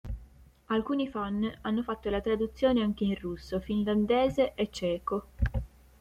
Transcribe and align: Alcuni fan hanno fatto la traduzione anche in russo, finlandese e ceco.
Alcuni 0.65 1.07
fan 1.07 1.59
hanno 1.61 1.83
fatto 1.83 2.09
la 2.09 2.21
traduzione 2.21 2.81
anche 2.81 3.03
in 3.03 3.13
russo, 3.19 3.59
finlandese 3.59 4.55
e 4.55 4.71
ceco. 4.71 5.25